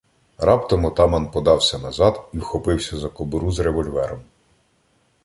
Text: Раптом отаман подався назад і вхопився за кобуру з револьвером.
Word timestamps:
Раптом 0.37 0.85
отаман 0.87 1.31
подався 1.31 1.79
назад 1.79 2.29
і 2.33 2.37
вхопився 2.39 2.97
за 2.97 3.09
кобуру 3.09 3.51
з 3.51 3.59
револьвером. 3.59 4.21